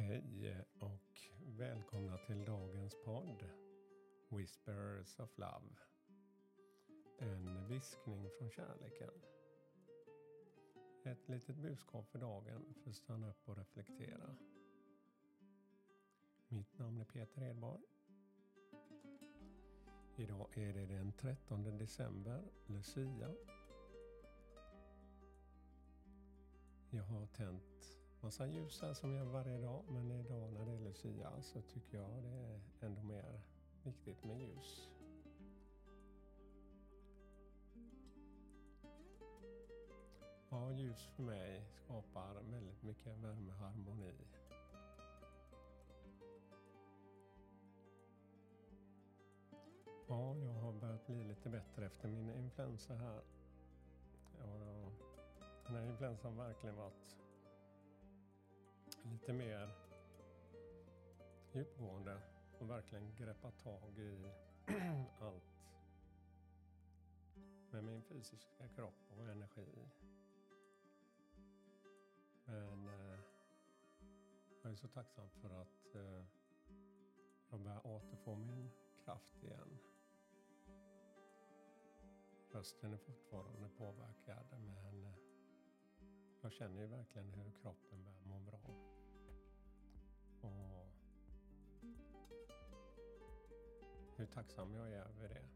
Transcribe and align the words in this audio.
Hej 0.00 0.64
och 0.78 1.30
välkomna 1.58 2.18
till 2.18 2.44
dagens 2.44 2.96
podd 3.04 3.44
Whispers 4.28 5.18
of 5.18 5.38
Love. 5.38 5.76
En 7.18 7.68
viskning 7.68 8.30
från 8.38 8.50
kärleken. 8.50 9.10
Ett 11.04 11.28
litet 11.28 11.56
budskap 11.56 12.08
för 12.08 12.18
dagen 12.18 12.74
för 12.82 12.90
att 12.90 12.96
stanna 12.96 13.30
upp 13.30 13.48
och 13.48 13.56
reflektera. 13.56 14.36
Mitt 16.48 16.78
namn 16.78 17.00
är 17.00 17.04
Peter 17.04 17.42
Edborg. 17.42 17.82
Idag 20.16 20.58
är 20.58 20.72
det 20.72 20.86
den 20.86 21.12
13 21.12 21.78
december, 21.78 22.42
Lucia. 22.66 23.34
Jag 26.90 27.04
har 27.04 27.26
tänt 27.26 27.99
massa 28.22 28.46
ljus 28.46 28.82
här 28.82 28.94
som 28.94 29.14
jag 29.14 29.24
varje 29.24 29.58
dag. 29.58 29.84
Men 29.88 30.10
idag 30.10 30.52
när 30.52 30.66
det 30.66 30.72
är 30.72 30.80
Lucia 30.80 31.42
så 31.42 31.60
tycker 31.60 31.98
jag 31.98 32.10
det 32.22 32.28
är 32.28 32.60
ändå 32.80 33.02
mer 33.02 33.40
viktigt 33.82 34.24
med 34.24 34.40
ljus. 34.40 34.88
Ja, 40.50 40.72
ljus 40.72 41.06
för 41.16 41.22
mig 41.22 41.62
skapar 41.72 42.34
väldigt 42.34 42.82
mycket 42.82 43.16
värme 43.18 43.52
och 43.52 43.58
harmoni. 43.58 44.14
Ja, 50.08 50.36
jag 50.36 50.52
har 50.52 50.72
börjat 50.72 51.06
bli 51.06 51.24
lite 51.24 51.48
bättre 51.48 51.86
efter 51.86 52.08
min 52.08 52.30
influensa 52.30 52.94
här. 52.94 53.22
Ja, 54.38 54.90
den 55.66 55.76
här 55.76 55.90
influensan 55.90 56.36
har 56.36 56.44
verkligen 56.44 56.76
varit 56.76 57.16
lite 59.02 59.32
mer 59.32 59.74
djupgående 61.52 62.20
och 62.58 62.70
verkligen 62.70 63.14
greppa 63.14 63.50
tag 63.50 63.98
i 63.98 64.32
allt 65.20 65.60
med 67.70 67.84
min 67.84 68.02
fysiska 68.02 68.68
kropp 68.68 69.10
och 69.18 69.28
energi. 69.28 69.88
Men 72.44 72.88
eh, 72.88 73.18
jag 74.62 74.72
är 74.72 74.76
så 74.76 74.88
tacksam 74.88 75.30
för 75.30 75.50
att 75.62 75.94
eh, 75.94 76.24
jag 77.50 77.60
börjar 77.60 77.86
återfå 77.86 78.36
min 78.36 78.70
kraft 79.04 79.42
igen. 79.42 79.78
Rösten 82.52 82.92
är 82.92 82.98
fortfarande 82.98 83.68
påverkad 83.68 84.46
men 84.50 85.04
eh, 85.04 85.14
jag 86.40 86.52
känner 86.52 86.80
ju 86.80 86.86
verkligen 86.86 87.34
hur 87.34 87.50
kroppen 87.62 88.04
börjar 88.04 88.24
hur 94.20 94.26
tacksam 94.26 94.74
jag 94.74 94.92
är 94.92 95.00
över 95.00 95.28
det. 95.28 95.48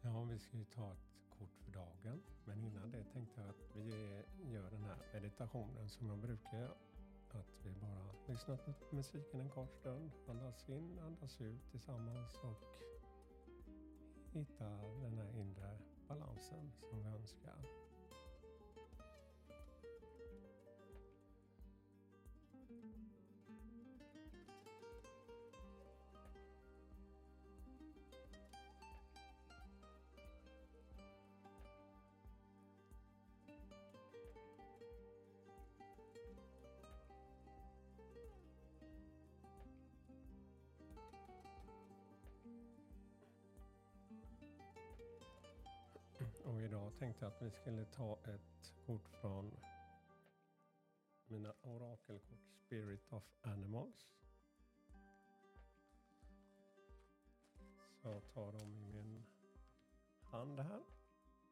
Ja, 0.00 0.24
vi 0.24 0.38
ska 0.38 0.56
ju 0.56 0.64
ta 0.64 0.92
ett 0.92 1.38
kort 1.38 1.58
för 1.64 1.72
dagen. 1.72 2.22
Men 2.44 2.64
innan 2.64 2.90
det 2.90 3.04
tänkte 3.04 3.40
jag 3.40 3.50
att 3.50 3.76
vi 3.76 3.90
gör 4.52 4.70
den 4.70 4.84
här 4.84 4.96
meditationen 5.12 5.88
som 5.88 6.06
jag 6.06 6.18
brukar 6.18 6.58
göra. 6.58 6.74
Att 7.30 7.64
vi 7.64 7.72
bara 7.72 8.14
lyssnar 8.26 8.56
på 8.56 8.74
musiken 8.90 9.40
en 9.40 9.50
kort 9.50 9.74
stund, 9.74 10.10
andas 10.28 10.68
in, 10.68 10.98
andas 10.98 11.40
ut 11.40 11.70
tillsammans 11.70 12.34
och 12.34 12.62
hittar 14.32 15.00
den 15.02 15.18
här 15.18 15.30
inre 15.40 15.78
idag 46.74 46.98
tänkte 46.98 47.24
jag 47.24 47.32
att 47.32 47.42
vi 47.42 47.50
skulle 47.50 47.84
ta 47.84 48.18
ett 48.24 48.74
kort 48.86 49.08
från 49.08 49.56
mina 51.26 51.54
orakelkort 51.62 52.48
Spirit 52.50 53.12
of 53.12 53.22
Animals. 53.40 54.10
Så 58.02 58.08
jag 58.08 58.28
tar 58.28 58.52
dem 58.52 58.74
i 58.74 58.92
min 58.92 59.24
hand 60.22 60.60
här. 60.60 60.82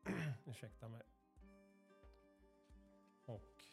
Ursäkta 0.46 0.88
mig. 0.88 1.02
Och 3.24 3.64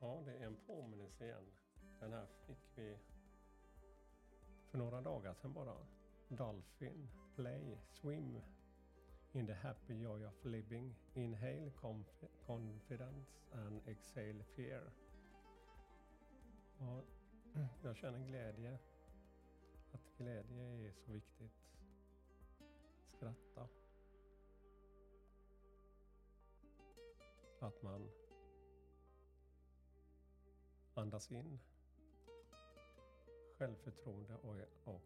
Ja, 0.00 0.22
det 0.26 0.36
är 0.36 0.46
en 0.46 0.56
påminnelse 0.66 1.24
igen. 1.24 1.52
Den 2.00 2.12
här 2.12 2.26
fick 2.46 2.78
vi 2.78 2.98
för 4.76 4.84
några 4.84 5.00
dagar 5.00 5.34
sedan 5.34 5.52
bara. 5.52 5.76
Dolphin, 6.28 7.08
play, 7.34 7.78
swim 7.88 8.40
in 9.32 9.46
the 9.46 9.52
happy 9.52 9.94
joy 9.94 10.26
of 10.26 10.44
living. 10.44 10.94
Inhale 11.14 11.70
conf 11.80 12.06
confidence 12.46 13.30
and 13.52 13.80
exhale 13.88 14.44
fear. 14.56 14.92
Och 16.78 17.04
jag 17.82 17.96
känner 17.96 18.18
glädje. 18.18 18.78
Att 19.92 20.18
glädje 20.18 20.88
är 20.88 20.92
så 20.92 21.12
viktigt. 21.12 21.52
Skratta. 23.16 23.68
Att 27.60 27.82
man 27.82 28.10
andas 30.94 31.32
in 31.32 31.58
självförtroende 33.58 34.34
och, 34.34 34.56
och 34.84 35.02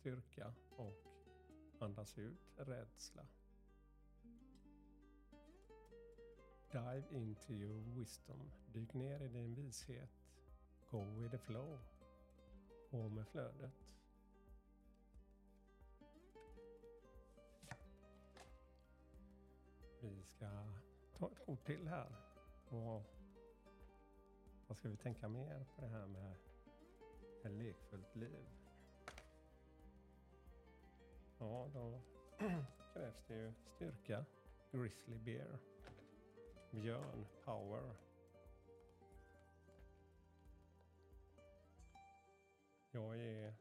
styrka 0.00 0.54
och 0.76 1.06
andas 1.78 2.18
ut 2.18 2.40
rädsla. 2.56 3.26
Dive 6.70 7.04
into 7.10 7.52
your 7.52 7.98
wisdom. 7.98 8.50
Dyk 8.72 8.94
ner 8.94 9.22
i 9.22 9.28
din 9.28 9.54
vishet. 9.54 10.10
Go 10.90 11.04
with 11.04 11.30
the 11.30 11.38
flow. 11.38 11.78
Gå 12.90 13.08
med 13.08 13.28
flödet. 13.28 13.72
Vi 20.00 20.22
ska 20.24 20.48
ta 21.18 21.30
ett 21.30 21.46
kort 21.46 21.66
till 21.66 21.88
här. 21.88 22.12
Och 22.68 23.21
vad 24.72 24.76
ska 24.76 24.88
vi 24.88 24.96
tänka 24.96 25.28
mer 25.28 25.64
på 25.76 25.80
det 25.80 25.88
här 25.88 26.06
med 26.06 26.34
ett 27.44 27.52
lekfullt 27.52 28.16
liv? 28.16 28.46
Ja, 31.38 31.70
då 31.74 32.00
krävs 32.92 33.24
det 33.26 33.34
ju 33.34 33.52
styrka. 33.74 34.24
Grizzly 34.70 35.18
bear. 35.18 35.58
Björn, 36.70 37.26
power. 37.44 37.96
Jag 42.90 43.18
är 43.18 43.54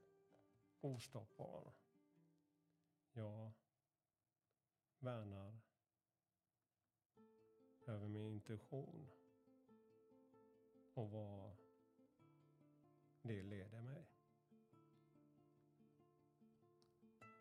ostoppbar. 0.82 1.74
Jag 3.14 3.52
värnar 5.00 5.60
över 7.86 8.08
min 8.08 8.28
intuition 8.28 9.08
och 11.02 11.10
vad 11.10 11.52
det 13.22 13.44
leder 13.44 13.82
mig. 13.82 14.06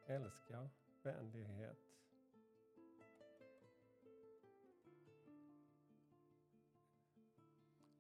Älska 0.07 0.71
vänlighet. 1.03 1.79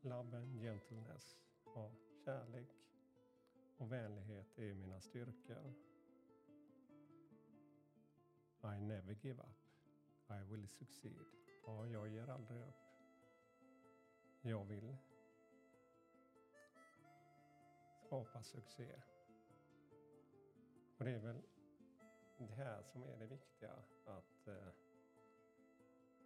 Love 0.01 0.37
and 0.37 0.61
gentleness. 0.61 1.39
Ja, 1.65 1.93
kärlek 2.25 2.69
och 3.79 3.93
vänlighet 3.93 4.59
är 4.59 4.75
mina 4.75 5.01
styrkor. 5.01 5.75
I 8.63 8.81
never 8.81 9.13
give 9.13 9.43
up. 9.43 9.59
I 10.31 10.45
will 10.51 10.69
succeed. 10.69 11.27
Ja, 11.67 11.87
jag 11.87 12.09
ger 12.09 12.29
aldrig 12.29 12.61
upp. 12.61 12.91
Jag 14.43 14.65
vill 14.65 14.97
skapa 18.11 18.43
succé. 18.43 19.03
Och 20.99 21.05
det 21.05 21.11
är 21.11 21.19
väl 21.19 21.43
det 22.39 22.55
här 22.55 22.83
som 22.83 23.03
är 23.03 23.17
det 23.17 23.27
viktiga. 23.27 23.73
Att 24.07 24.49
eh, 24.49 24.73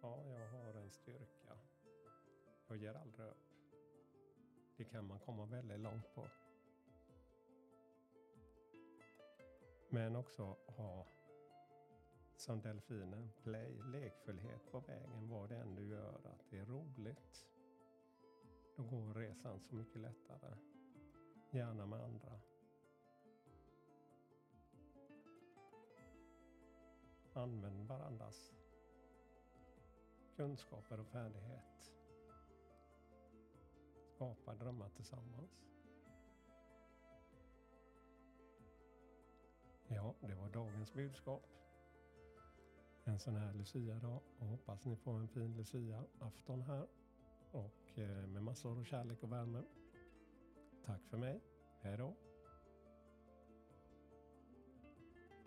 ja, 0.01 0.25
jag 0.25 0.47
har 0.47 0.73
en 0.73 0.91
styrka. 0.91 1.57
Jag 2.67 2.77
ger 2.77 2.93
aldrig 2.93 3.27
upp. 3.27 3.37
Det 4.77 4.83
kan 4.85 5.07
man 5.07 5.19
komma 5.19 5.45
väldigt 5.45 5.79
långt 5.79 6.15
på. 6.15 6.27
Men 9.89 10.15
också 10.15 10.57
ha 10.67 11.07
som 12.35 12.61
delfinen, 12.61 13.31
play, 13.43 13.81
lekfullhet 13.83 14.71
på 14.71 14.79
vägen, 14.79 15.29
vad 15.29 15.49
det 15.49 15.55
än 15.55 15.75
du 15.75 15.87
gör, 15.87 16.21
att 16.23 16.49
det 16.49 16.57
är 16.57 16.65
roligt. 16.65 17.45
Då 18.75 18.83
går 18.83 19.13
resan 19.13 19.59
så 19.59 19.75
mycket 19.75 20.01
lättare. 20.01 20.55
Gärna 21.55 21.85
med 21.85 21.99
andra. 21.99 22.39
Använd 27.33 27.87
varandras 27.87 28.53
kunskaper 30.35 30.99
och 30.99 31.07
färdighet. 31.07 31.91
Skapa 34.15 34.55
drömmar 34.55 34.89
tillsammans. 34.89 35.61
Ja, 39.87 40.15
det 40.19 40.35
var 40.35 40.49
dagens 40.49 40.93
budskap. 40.93 41.43
En 43.03 43.19
sån 43.19 43.35
här 43.35 43.53
Lucia-dag 43.53 44.21
och 44.39 44.47
hoppas 44.47 44.85
ni 44.85 44.95
får 44.95 45.13
en 45.13 45.27
fin 45.27 45.57
Lucia-afton 45.57 46.61
här 46.61 46.87
och 47.51 47.99
eh, 47.99 48.27
med 48.27 48.43
massor 48.43 48.79
av 48.79 48.83
kärlek 48.83 49.23
och 49.23 49.31
värme. 49.31 49.63
Tack 50.85 51.01
för 51.09 51.17
mig. 51.17 51.41
Hej 51.81 51.97
då. 51.97 52.15